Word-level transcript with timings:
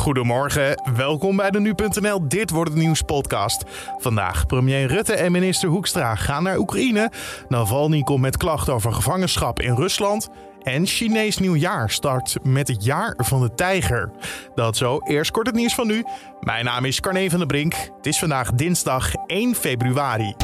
Goedemorgen, 0.00 0.92
welkom 0.94 1.36
bij 1.36 1.50
de 1.50 1.60
Nu.nl 1.60 2.28
Dit 2.28 2.50
wordt 2.50 2.70
het 2.70 2.78
nieuws 2.78 3.02
podcast. 3.02 3.64
Vandaag 3.98 4.46
premier 4.46 4.86
Rutte 4.86 5.14
en 5.14 5.32
minister 5.32 5.68
Hoekstra 5.68 6.14
gaan 6.14 6.42
naar 6.42 6.58
Oekraïne. 6.58 7.10
Navalny 7.48 8.02
komt 8.02 8.20
met 8.20 8.36
klachten 8.36 8.74
over 8.74 8.92
gevangenschap 8.92 9.60
in 9.60 9.74
Rusland. 9.74 10.28
En 10.62 10.86
Chinees 10.86 11.38
nieuwjaar 11.38 11.90
start 11.90 12.36
met 12.42 12.68
het 12.68 12.84
jaar 12.84 13.14
van 13.16 13.40
de 13.40 13.54
tijger. 13.54 14.10
Dat 14.54 14.76
zo, 14.76 14.98
eerst 14.98 15.30
kort 15.30 15.46
het 15.46 15.56
nieuws 15.56 15.74
van 15.74 15.86
nu. 15.86 16.04
Mijn 16.40 16.64
naam 16.64 16.84
is 16.84 17.00
Carne 17.00 17.30
van 17.30 17.38
der 17.38 17.48
Brink. 17.48 17.74
Het 17.96 18.06
is 18.06 18.18
vandaag 18.18 18.52
dinsdag 18.52 19.12
1 19.26 19.54
februari. 19.54 20.34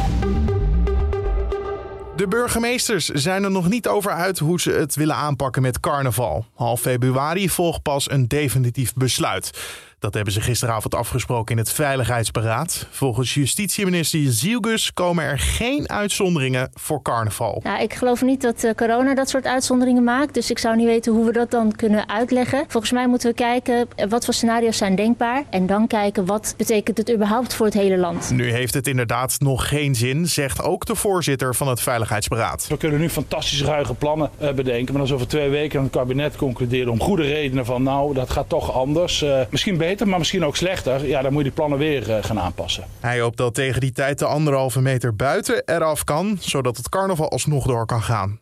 De 2.17 2.29
burgemeesters 2.29 3.09
zijn 3.09 3.45
er 3.45 3.51
nog 3.51 3.69
niet 3.69 3.89
over 3.89 4.11
uit 4.11 4.39
hoe 4.39 4.61
ze 4.61 4.71
het 4.71 4.95
willen 4.95 5.15
aanpakken 5.15 5.63
met 5.63 5.81
carnaval. 5.81 6.47
Half 6.55 6.81
februari 6.81 7.49
volgt 7.49 7.83
pas 7.83 8.11
een 8.11 8.29
definitief 8.29 8.95
besluit. 8.95 9.51
Dat 10.07 10.15
hebben 10.15 10.33
ze 10.33 10.41
gisteravond 10.41 10.95
afgesproken 10.95 11.53
in 11.53 11.59
het 11.59 11.73
Veiligheidsberaad. 11.73 12.87
Volgens 12.91 13.35
justitieminister 13.35 14.21
Zielgus 14.25 14.93
komen 14.93 15.25
er 15.25 15.39
geen 15.39 15.89
uitzonderingen 15.89 16.71
voor 16.75 17.03
carnaval. 17.03 17.61
Ja, 17.65 17.79
ik 17.79 17.95
geloof 17.95 18.23
niet 18.23 18.43
dat 18.43 18.65
uh, 18.65 18.71
corona 18.73 19.15
dat 19.15 19.29
soort 19.29 19.47
uitzonderingen 19.47 20.05
maakt. 20.05 20.35
Dus 20.35 20.51
ik 20.51 20.59
zou 20.59 20.77
niet 20.77 20.87
weten 20.87 21.13
hoe 21.13 21.25
we 21.25 21.33
dat 21.33 21.51
dan 21.51 21.73
kunnen 21.77 22.09
uitleggen. 22.09 22.65
Volgens 22.69 22.93
mij 22.93 23.09
moeten 23.09 23.29
we 23.29 23.35
kijken 23.35 23.89
eh, 23.97 24.09
wat 24.09 24.25
voor 24.25 24.35
scenario's 24.35 24.77
zijn 24.77 24.95
denkbaar. 24.95 25.45
En 25.51 25.67
dan 25.67 25.87
kijken 25.87 26.27
wat 26.27 26.55
betekent 26.57 26.99
het 26.99 27.13
überhaupt 27.13 27.55
voor 27.55 27.67
het 27.67 27.75
hele 27.75 27.97
land. 27.97 28.31
Nu 28.31 28.51
heeft 28.51 28.75
het 28.75 28.87
inderdaad 28.87 29.37
nog 29.39 29.69
geen 29.69 29.95
zin, 29.95 30.27
zegt 30.27 30.63
ook 30.63 30.87
de 30.87 30.95
voorzitter 30.95 31.55
van 31.55 31.69
het 31.69 31.81
Veiligheidsberaad. 31.81 32.67
We 32.69 32.77
kunnen 32.77 33.01
nu 33.01 33.11
fantastisch 33.11 33.63
ruige 33.63 33.95
plannen 33.95 34.31
uh, 34.41 34.53
bedenken. 34.53 34.93
Maar 34.93 35.03
als 35.03 35.13
over 35.13 35.29
twee 35.29 35.49
weken 35.49 35.83
het 35.83 35.93
kabinet 35.93 36.37
concluderen 36.37 36.93
om 36.93 37.01
goede 37.01 37.23
redenen 37.23 37.65
van 37.65 37.83
nou, 37.83 38.15
dat 38.15 38.31
gaat 38.31 38.49
toch 38.49 38.73
anders. 38.73 39.23
Uh, 39.23 39.41
misschien 39.51 39.77
beter 39.77 39.95
maar 40.05 40.19
misschien 40.19 40.45
ook 40.45 40.57
slechter, 40.57 41.07
ja, 41.07 41.23
dan 41.23 41.33
moet 41.33 41.43
je 41.43 41.49
die 41.49 41.57
plannen 41.57 41.79
weer 41.79 42.09
uh, 42.09 42.17
gaan 42.21 42.41
aanpassen. 42.41 42.85
Hij 43.01 43.21
hoopt 43.21 43.37
dat 43.37 43.55
tegen 43.55 43.81
die 43.81 43.93
tijd 43.93 44.19
de 44.19 44.27
anderhalve 44.27 44.81
meter 44.81 45.17
buiten 45.17 45.63
eraf 45.65 46.05
kan, 46.05 46.37
zodat 46.41 46.77
het 46.77 46.89
carnaval 46.89 47.31
alsnog 47.31 47.67
door 47.67 47.87
kan 47.87 48.03
gaan. 48.03 48.39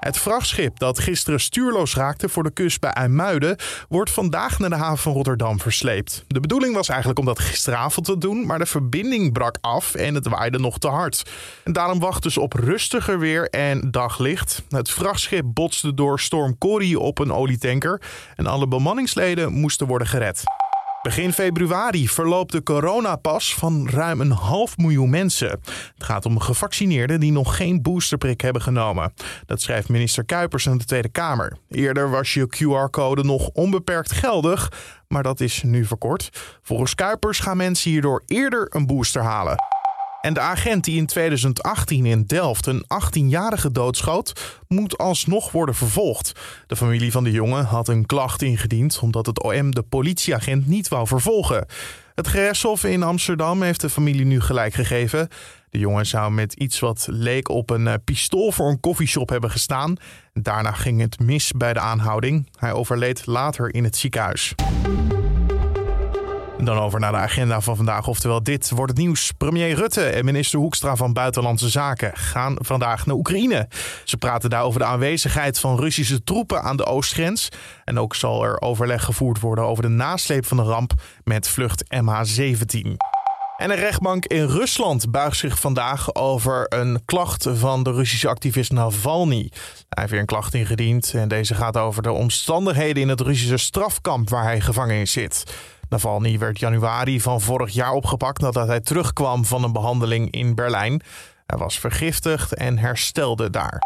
Het 0.00 0.18
vrachtschip 0.18 0.78
dat 0.78 0.98
gisteren 0.98 1.40
stuurloos 1.40 1.94
raakte 1.94 2.28
voor 2.28 2.42
de 2.42 2.50
kust 2.50 2.80
bij 2.80 2.90
IJmuiden 2.90 3.56
wordt 3.88 4.10
vandaag 4.10 4.58
naar 4.58 4.70
de 4.70 4.76
haven 4.76 4.98
van 4.98 5.12
Rotterdam 5.12 5.60
versleept. 5.60 6.24
De 6.28 6.40
bedoeling 6.40 6.74
was 6.74 6.88
eigenlijk 6.88 7.18
om 7.18 7.24
dat 7.24 7.38
gisteravond 7.38 8.06
te 8.06 8.18
doen, 8.18 8.46
maar 8.46 8.58
de 8.58 8.66
verbinding 8.66 9.32
brak 9.32 9.58
af 9.60 9.94
en 9.94 10.14
het 10.14 10.28
waaide 10.28 10.58
nog 10.58 10.78
te 10.78 10.88
hard. 10.88 11.30
Daarom 11.64 11.98
wachten 11.98 12.30
ze 12.30 12.40
op 12.40 12.52
rustiger 12.52 13.18
weer 13.18 13.48
en 13.48 13.90
daglicht. 13.90 14.62
Het 14.68 14.90
vrachtschip 14.90 15.44
botste 15.46 15.94
door 15.94 16.20
storm 16.20 16.58
Corrie 16.58 17.00
op 17.00 17.18
een 17.18 17.32
olietanker 17.32 18.02
en 18.36 18.46
alle 18.46 18.68
bemanningsleden 18.68 19.52
moesten 19.52 19.86
worden 19.86 20.08
gered. 20.08 20.42
Begin 21.02 21.32
februari 21.32 22.08
verloopt 22.08 22.52
de 22.52 22.62
coronapas 22.62 23.54
van 23.54 23.88
ruim 23.88 24.20
een 24.20 24.30
half 24.30 24.76
miljoen 24.76 25.10
mensen. 25.10 25.50
Het 25.50 26.04
gaat 26.04 26.26
om 26.26 26.40
gevaccineerden 26.40 27.20
die 27.20 27.32
nog 27.32 27.56
geen 27.56 27.82
boosterprik 27.82 28.40
hebben 28.40 28.62
genomen. 28.62 29.12
Dat 29.46 29.60
schrijft 29.62 29.88
minister 29.88 30.24
Kuipers 30.24 30.68
aan 30.68 30.78
de 30.78 30.84
Tweede 30.84 31.08
Kamer. 31.08 31.56
Eerder 31.68 32.10
was 32.10 32.34
je 32.34 32.48
QR-code 32.56 33.24
nog 33.24 33.48
onbeperkt 33.48 34.12
geldig, 34.12 34.72
maar 35.08 35.22
dat 35.22 35.40
is 35.40 35.62
nu 35.62 35.84
verkort. 35.84 36.30
Volgens 36.62 36.94
Kuipers 36.94 37.38
gaan 37.38 37.56
mensen 37.56 37.90
hierdoor 37.90 38.22
eerder 38.26 38.66
een 38.70 38.86
booster 38.86 39.22
halen. 39.22 39.56
En 40.20 40.34
de 40.34 40.40
agent 40.40 40.84
die 40.84 40.96
in 40.96 41.06
2018 41.06 42.06
in 42.06 42.24
Delft 42.24 42.66
een 42.66 42.84
18-jarige 42.84 43.72
doodschoot, 43.72 44.60
moet 44.68 44.98
alsnog 44.98 45.52
worden 45.52 45.74
vervolgd. 45.74 46.32
De 46.66 46.76
familie 46.76 47.12
van 47.12 47.24
de 47.24 47.30
jongen 47.30 47.64
had 47.64 47.88
een 47.88 48.06
klacht 48.06 48.42
ingediend 48.42 48.98
omdat 48.98 49.26
het 49.26 49.42
OM 49.42 49.74
de 49.74 49.82
politieagent 49.82 50.66
niet 50.66 50.88
wou 50.88 51.06
vervolgen. 51.06 51.66
Het 52.14 52.28
gerechtshof 52.28 52.84
in 52.84 53.02
Amsterdam 53.02 53.62
heeft 53.62 53.80
de 53.80 53.90
familie 53.90 54.24
nu 54.24 54.40
gelijk 54.40 54.74
gegeven. 54.74 55.28
De 55.70 55.78
jongen 55.78 56.06
zou 56.06 56.32
met 56.32 56.52
iets 56.52 56.78
wat 56.78 57.06
leek 57.10 57.48
op 57.48 57.70
een 57.70 57.86
eh, 57.86 57.94
pistool 58.04 58.52
voor 58.52 58.68
een 58.68 58.80
koffieshop 58.80 59.28
hebben 59.28 59.50
gestaan. 59.50 59.96
Daarna 60.32 60.72
ging 60.72 61.00
het 61.00 61.18
mis 61.20 61.52
bij 61.52 61.72
de 61.72 61.80
aanhouding. 61.80 62.48
Hij 62.58 62.72
overleed 62.72 63.26
later 63.26 63.74
in 63.74 63.84
het 63.84 63.96
ziekenhuis. 63.96 64.54
Dan 66.58 66.78
over 66.78 67.00
naar 67.00 67.12
de 67.12 67.18
agenda 67.18 67.60
van 67.60 67.76
vandaag. 67.76 68.06
Oftewel, 68.06 68.42
dit 68.42 68.70
wordt 68.70 68.90
het 68.90 69.00
nieuws. 69.00 69.32
Premier 69.32 69.74
Rutte 69.74 70.04
en 70.04 70.24
minister 70.24 70.58
Hoekstra 70.58 70.96
van 70.96 71.12
Buitenlandse 71.12 71.68
Zaken 71.68 72.16
gaan 72.16 72.56
vandaag 72.58 73.06
naar 73.06 73.16
Oekraïne. 73.16 73.68
Ze 74.04 74.16
praten 74.16 74.50
daar 74.50 74.62
over 74.62 74.80
de 74.80 74.86
aanwezigheid 74.86 75.58
van 75.58 75.78
Russische 75.78 76.24
troepen 76.24 76.62
aan 76.62 76.76
de 76.76 76.86
oostgrens. 76.86 77.48
En 77.84 77.98
ook 77.98 78.14
zal 78.14 78.44
er 78.44 78.60
overleg 78.60 79.04
gevoerd 79.04 79.40
worden 79.40 79.64
over 79.64 79.82
de 79.82 79.88
nasleep 79.88 80.46
van 80.46 80.56
de 80.56 80.62
ramp 80.62 80.92
met 81.24 81.48
vlucht 81.48 81.84
MH17. 81.84 82.96
En 83.56 83.70
een 83.70 83.76
rechtbank 83.76 84.24
in 84.24 84.46
Rusland 84.46 85.10
buigt 85.10 85.36
zich 85.36 85.60
vandaag 85.60 86.14
over 86.14 86.66
een 86.68 87.02
klacht 87.04 87.46
van 87.52 87.82
de 87.82 87.92
Russische 87.92 88.28
activist 88.28 88.72
Navalny. 88.72 89.50
Hij 89.50 89.84
heeft 89.88 90.10
weer 90.10 90.20
een 90.20 90.26
klacht 90.26 90.54
ingediend 90.54 91.12
en 91.14 91.28
deze 91.28 91.54
gaat 91.54 91.76
over 91.76 92.02
de 92.02 92.12
omstandigheden 92.12 93.02
in 93.02 93.08
het 93.08 93.20
Russische 93.20 93.56
strafkamp 93.56 94.28
waar 94.28 94.42
hij 94.42 94.60
gevangen 94.60 94.96
in 94.96 95.08
zit. 95.08 95.44
Navalny 95.88 96.38
werd 96.38 96.58
januari 96.58 97.20
van 97.20 97.40
vorig 97.40 97.70
jaar 97.70 97.92
opgepakt 97.92 98.40
nadat 98.40 98.66
hij 98.66 98.80
terugkwam 98.80 99.44
van 99.44 99.64
een 99.64 99.72
behandeling 99.72 100.30
in 100.30 100.54
Berlijn. 100.54 101.02
Hij 101.46 101.58
was 101.58 101.78
vergiftigd 101.78 102.54
en 102.54 102.78
herstelde 102.78 103.50
daar. 103.50 103.78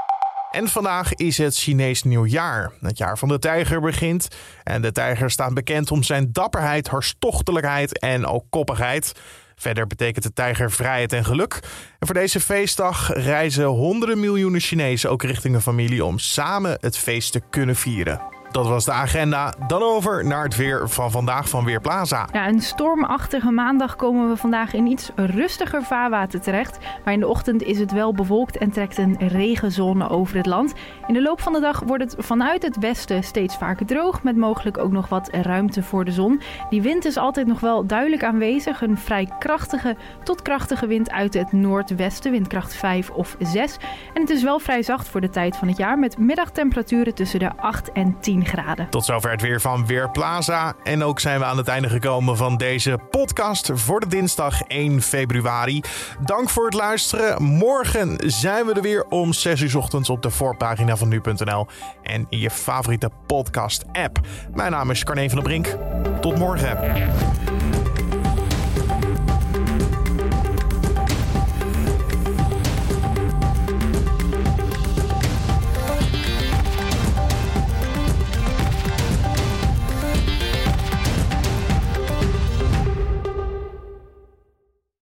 En 0.51 0.69
vandaag 0.69 1.15
is 1.15 1.39
het 1.39 1.57
Chinees 1.57 2.03
nieuwjaar. 2.03 2.73
Het 2.81 2.99
jaar 2.99 3.19
van 3.19 3.29
de 3.29 3.39
tijger 3.39 3.81
begint. 3.81 4.29
En 4.65 4.83
de 4.83 4.93
tijger 4.93 5.31
staat 5.31 5.55
bekend 5.55 5.91
om 5.91 6.03
zijn 6.03 6.33
dapperheid, 6.33 6.89
hartstochtelijkheid 6.89 7.99
en 7.99 8.27
ook 8.27 8.45
koppigheid. 8.51 9.13
Verder 9.57 9.87
betekent 9.87 10.25
de 10.25 10.33
tijger 10.33 10.71
vrijheid 10.71 11.13
en 11.13 11.25
geluk. 11.25 11.61
En 11.99 12.07
voor 12.07 12.15
deze 12.15 12.41
feestdag 12.41 13.13
reizen 13.13 13.65
honderden 13.65 14.21
miljoenen 14.21 14.61
Chinezen 14.61 15.11
ook 15.11 15.23
richting 15.23 15.55
een 15.55 15.61
familie 15.61 16.05
om 16.05 16.19
samen 16.19 16.77
het 16.81 16.99
feest 16.99 17.33
te 17.33 17.43
kunnen 17.51 17.77
vieren. 17.77 18.40
Dat 18.51 18.67
was 18.67 18.85
de 18.85 18.93
agenda. 18.93 19.55
Dan 19.67 19.83
over 19.83 20.27
naar 20.27 20.45
het 20.45 20.57
weer 20.57 20.89
van 20.89 21.11
vandaag 21.11 21.49
van 21.49 21.65
Weerplaza. 21.65 22.29
Ja, 22.33 22.49
een 22.49 22.61
stormachtige 22.61 23.51
maandag 23.51 23.97
komen 23.97 24.29
we 24.29 24.37
vandaag 24.37 24.73
in 24.73 24.87
iets 24.87 25.11
rustiger 25.17 25.83
vaarwater 25.83 26.41
terecht. 26.41 26.79
Maar 27.05 27.13
in 27.13 27.21
de 27.21 27.29
ochtend 27.29 27.63
is 27.63 27.79
het 27.79 27.93
wel 27.93 28.15
bewolkt 28.15 28.59
en 28.59 28.71
trekt 28.71 28.99
een 28.99 29.17
regenzone 29.29 30.09
over 30.09 30.37
het 30.37 30.47
land. 30.47 30.73
In 31.07 31.15
de 31.15 31.23
loop 31.23 31.41
van 31.41 31.53
de 31.53 31.61
dag 31.61 31.81
wordt 31.81 32.05
het 32.05 32.15
vanuit 32.19 32.63
het 32.63 32.79
westen 32.79 33.23
steeds 33.23 33.57
vaker 33.57 33.87
droog. 33.87 34.23
Met 34.23 34.37
mogelijk 34.37 34.79
ook 34.79 34.93
nog 34.93 35.09
wat 35.09 35.29
ruimte 35.33 35.83
voor 35.83 36.05
de 36.05 36.13
zon. 36.13 36.41
Die 36.71 36.83
wind 36.83 37.05
is 37.05 37.17
altijd 37.17 37.47
nog 37.47 37.61
wel 37.61 37.87
duidelijk 37.87 38.25
aanwezig. 38.25 38.83
Een 38.83 38.99
vrij 38.99 39.29
krachtige 39.39 39.97
tot 40.23 40.43
krachtige 40.43 40.87
wind 40.87 41.11
uit 41.11 41.35
het 41.35 41.53
noordwesten. 41.53 42.31
Windkracht 42.31 42.75
5 42.75 43.11
of 43.11 43.37
6. 43.39 43.77
En 44.15 44.21
het 44.21 44.31
is 44.31 44.43
wel 44.43 44.59
vrij 44.59 44.83
zacht 44.83 45.09
voor 45.09 45.21
de 45.21 45.31
tijd 45.31 45.57
van 45.57 45.69
het 45.69 45.77
jaar. 45.77 45.99
Met 45.99 46.19
middagtemperaturen 46.19 47.15
tussen 47.15 47.39
de 47.39 47.57
8 47.57 47.93
en 47.93 48.17
10 48.45 48.47
graden. 48.47 48.91
Tot 48.91 49.05
zover 49.05 49.31
het 49.31 49.41
weer 49.41 49.61
van 49.61 49.87
Weerplaza. 49.87 50.75
En 50.83 51.05
ook 51.05 51.21
zijn 51.21 51.39
we 51.39 51.45
aan 51.45 51.57
het 51.57 51.69
einde 51.69 51.89
gekomen 51.89 52.37
van 52.37 52.57
deze 52.57 52.99
podcast 53.11 53.71
voor 53.75 54.01
de 54.01 54.07
dinsdag 54.07 54.63
1 54.63 55.03
februari. 55.03 55.81
Dank 56.21 56.49
voor 56.49 56.65
het 56.65 56.75
luisteren. 56.75 57.43
Morgen 57.43 58.17
zijn 58.19 58.67
we 58.67 58.73
er 58.73 58.83
weer 58.83 59.05
om 59.05 59.33
6 59.33 59.61
uur 59.61 59.79
ochtends 59.79 60.11
op 60.11 60.23
de 60.23 60.31
voorpagina 60.31 60.97
van 60.97 61.09
nu.nl 61.09 61.67
en 62.03 62.27
in 62.29 62.39
je 62.39 62.51
favoriete 62.51 63.11
podcast 63.27 63.85
app. 63.93 64.21
Mijn 64.55 64.71
naam 64.71 64.91
is 64.91 65.05
Carne 65.05 65.31
van 65.31 65.39
der 65.39 65.45
Brink. 65.45 65.77
Tot 66.21 66.39
morgen. 66.39 66.79